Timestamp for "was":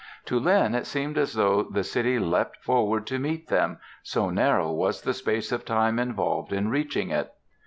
4.71-5.03